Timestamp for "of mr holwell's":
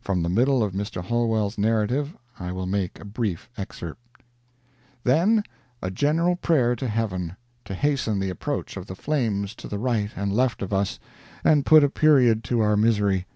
0.62-1.58